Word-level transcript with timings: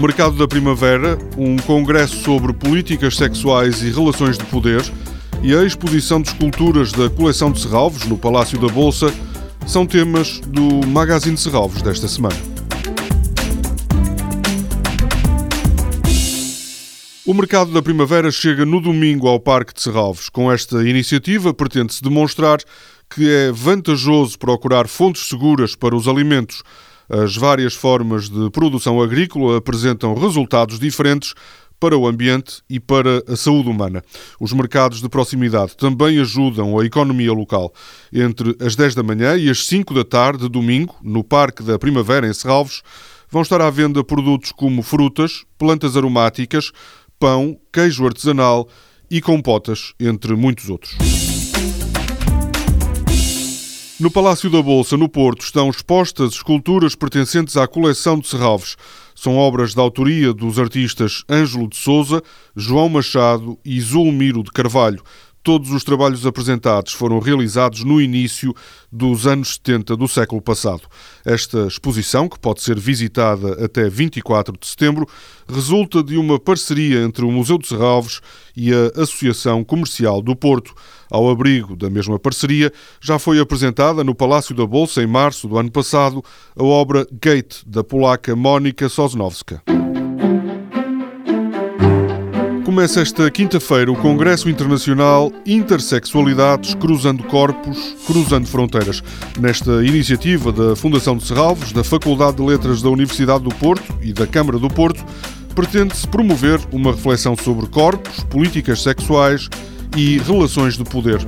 Mercado 0.00 0.36
da 0.36 0.46
Primavera, 0.46 1.18
um 1.36 1.56
congresso 1.56 2.22
sobre 2.22 2.52
políticas 2.52 3.16
sexuais 3.16 3.82
e 3.82 3.90
relações 3.90 4.38
de 4.38 4.44
poder 4.44 4.80
e 5.42 5.52
a 5.52 5.64
exposição 5.64 6.22
de 6.22 6.28
esculturas 6.28 6.92
da 6.92 7.10
coleção 7.10 7.50
de 7.50 7.60
Serralvos 7.60 8.04
no 8.06 8.16
Palácio 8.16 8.60
da 8.60 8.68
Bolsa 8.68 9.12
são 9.66 9.84
temas 9.84 10.38
do 10.38 10.86
Magazine 10.86 11.34
de 11.34 11.40
Serralvos 11.40 11.82
desta 11.82 12.06
semana. 12.06 12.36
O 17.26 17.34
Mercado 17.34 17.72
da 17.72 17.82
Primavera 17.82 18.30
chega 18.30 18.64
no 18.64 18.80
domingo 18.80 19.26
ao 19.26 19.40
Parque 19.40 19.74
de 19.74 19.82
Serralvos. 19.82 20.28
Com 20.28 20.50
esta 20.50 20.88
iniciativa, 20.88 21.52
pretende-se 21.52 22.04
demonstrar 22.04 22.60
que 23.10 23.28
é 23.28 23.50
vantajoso 23.50 24.38
procurar 24.38 24.86
fontes 24.86 25.28
seguras 25.28 25.74
para 25.74 25.96
os 25.96 26.06
alimentos 26.06 26.62
as 27.08 27.36
várias 27.36 27.74
formas 27.74 28.28
de 28.28 28.50
produção 28.50 29.00
agrícola 29.00 29.58
apresentam 29.58 30.14
resultados 30.14 30.78
diferentes 30.78 31.34
para 31.80 31.96
o 31.96 32.06
ambiente 32.06 32.62
e 32.68 32.80
para 32.80 33.22
a 33.28 33.36
saúde 33.36 33.68
humana. 33.68 34.02
Os 34.40 34.52
mercados 34.52 35.00
de 35.00 35.08
proximidade 35.08 35.76
também 35.76 36.18
ajudam 36.18 36.78
a 36.78 36.84
economia 36.84 37.32
local. 37.32 37.72
Entre 38.12 38.56
as 38.60 38.74
10 38.74 38.94
da 38.94 39.02
manhã 39.02 39.36
e 39.36 39.48
as 39.48 39.64
5 39.66 39.94
da 39.94 40.04
tarde, 40.04 40.48
domingo, 40.48 40.96
no 41.02 41.22
Parque 41.22 41.62
da 41.62 41.78
Primavera, 41.78 42.26
em 42.26 42.34
Serralvos, 42.34 42.82
vão 43.30 43.42
estar 43.42 43.60
à 43.60 43.70
venda 43.70 44.02
produtos 44.02 44.52
como 44.52 44.82
frutas, 44.82 45.44
plantas 45.56 45.96
aromáticas, 45.96 46.72
pão, 47.18 47.58
queijo 47.72 48.04
artesanal 48.06 48.68
e 49.10 49.20
compotas, 49.20 49.92
entre 50.00 50.34
muitos 50.34 50.68
outros. 50.68 51.27
No 54.00 54.12
Palácio 54.12 54.48
da 54.48 54.62
Bolsa, 54.62 54.96
no 54.96 55.08
Porto, 55.08 55.42
estão 55.42 55.68
expostas 55.68 56.34
esculturas 56.34 56.94
pertencentes 56.94 57.56
à 57.56 57.66
coleção 57.66 58.16
de 58.16 58.28
Serralves. 58.28 58.76
São 59.12 59.36
obras 59.36 59.74
de 59.74 59.80
autoria 59.80 60.32
dos 60.32 60.56
artistas 60.56 61.24
Ângelo 61.28 61.66
de 61.66 61.76
Souza, 61.76 62.22
João 62.54 62.88
Machado 62.88 63.58
e 63.64 63.80
Zulmiro 63.80 64.44
de 64.44 64.52
Carvalho. 64.52 65.02
Todos 65.42 65.70
os 65.70 65.84
trabalhos 65.84 66.26
apresentados 66.26 66.92
foram 66.92 67.18
realizados 67.18 67.84
no 67.84 68.00
início 68.00 68.54
dos 68.90 69.26
anos 69.26 69.54
70 69.54 69.96
do 69.96 70.08
século 70.08 70.42
passado. 70.42 70.82
Esta 71.24 71.66
exposição, 71.66 72.28
que 72.28 72.38
pode 72.38 72.62
ser 72.62 72.78
visitada 72.78 73.64
até 73.64 73.88
24 73.88 74.56
de 74.58 74.66
setembro, 74.66 75.06
resulta 75.48 76.02
de 76.02 76.16
uma 76.16 76.38
parceria 76.38 77.02
entre 77.02 77.24
o 77.24 77.30
Museu 77.30 77.58
de 77.58 77.68
Serralves 77.68 78.20
e 78.56 78.72
a 78.72 79.02
Associação 79.02 79.64
Comercial 79.64 80.20
do 80.20 80.34
Porto. 80.34 80.74
Ao 81.10 81.30
abrigo 81.30 81.74
da 81.74 81.88
mesma 81.88 82.18
parceria, 82.18 82.72
já 83.00 83.18
foi 83.18 83.40
apresentada 83.40 84.04
no 84.04 84.14
Palácio 84.14 84.54
da 84.54 84.66
Bolsa 84.66 85.02
em 85.02 85.06
março 85.06 85.48
do 85.48 85.56
ano 85.56 85.70
passado 85.70 86.22
a 86.54 86.62
obra 86.62 87.06
Gate 87.10 87.62
da 87.66 87.82
polaca 87.82 88.36
Mónica 88.36 88.88
Sosnowska. 88.88 89.77
Começa 92.78 93.00
esta 93.00 93.28
quinta-feira 93.28 93.90
o 93.90 93.96
Congresso 93.96 94.48
Internacional 94.48 95.32
Intersexualidades 95.44 96.74
Cruzando 96.74 97.24
Corpos, 97.24 97.76
Cruzando 98.06 98.46
Fronteiras. 98.46 99.02
Nesta 99.40 99.84
iniciativa 99.84 100.52
da 100.52 100.76
Fundação 100.76 101.16
de 101.16 101.26
Serralvos, 101.26 101.72
da 101.72 101.82
Faculdade 101.82 102.36
de 102.36 102.44
Letras 102.44 102.80
da 102.80 102.88
Universidade 102.88 103.42
do 103.42 103.50
Porto 103.50 103.92
e 104.00 104.12
da 104.12 104.28
Câmara 104.28 104.60
do 104.60 104.68
Porto, 104.68 105.04
pretende-se 105.56 106.06
promover 106.06 106.60
uma 106.70 106.92
reflexão 106.92 107.36
sobre 107.36 107.66
corpos, 107.66 108.22
políticas 108.30 108.80
sexuais 108.80 109.48
e 109.96 110.18
relações 110.18 110.78
de 110.78 110.84
poder. 110.84 111.18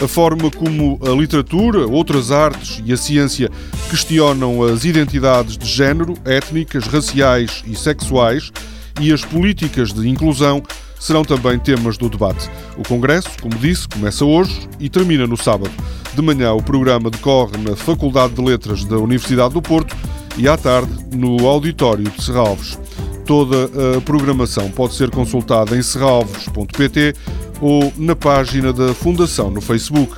A 0.00 0.06
forma 0.06 0.48
como 0.48 0.96
a 1.04 1.10
literatura, 1.10 1.88
outras 1.88 2.30
artes 2.30 2.80
e 2.86 2.92
a 2.92 2.96
ciência 2.96 3.50
questionam 3.90 4.62
as 4.62 4.84
identidades 4.84 5.58
de 5.58 5.66
género, 5.66 6.14
étnicas, 6.24 6.86
raciais 6.86 7.64
e 7.66 7.74
sexuais 7.74 8.52
e 9.00 9.12
as 9.12 9.24
políticas 9.24 9.92
de 9.92 10.08
inclusão 10.08 10.62
serão 10.98 11.24
também 11.24 11.58
temas 11.58 11.96
do 11.96 12.08
debate. 12.08 12.50
O 12.76 12.82
Congresso, 12.86 13.30
como 13.40 13.56
disse, 13.56 13.88
começa 13.88 14.24
hoje 14.24 14.68
e 14.78 14.88
termina 14.88 15.26
no 15.26 15.36
sábado. 15.36 15.70
De 16.14 16.22
manhã, 16.22 16.52
o 16.52 16.62
programa 16.62 17.10
decorre 17.10 17.56
na 17.58 17.74
Faculdade 17.74 18.34
de 18.34 18.42
Letras 18.42 18.84
da 18.84 18.98
Universidade 18.98 19.54
do 19.54 19.62
Porto 19.62 19.96
e 20.36 20.48
à 20.48 20.56
tarde 20.56 20.92
no 21.14 21.46
Auditório 21.46 22.04
de 22.04 22.22
Serralves. 22.22 22.78
Toda 23.24 23.70
a 23.96 24.00
programação 24.00 24.70
pode 24.70 24.94
ser 24.94 25.10
consultada 25.10 25.76
em 25.76 25.82
serralves.pt 25.82 27.14
ou 27.60 27.92
na 27.96 28.16
página 28.16 28.72
da 28.72 28.92
Fundação 28.92 29.50
no 29.50 29.60
Facebook. 29.60 30.16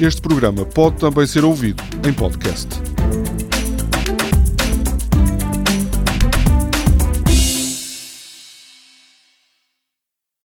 Este 0.00 0.20
programa 0.20 0.64
pode 0.64 0.96
também 0.96 1.26
ser 1.26 1.44
ouvido 1.44 1.82
em 2.06 2.12
podcast. 2.12 2.97